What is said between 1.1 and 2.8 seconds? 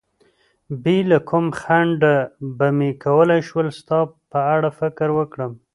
له کوم خنډه به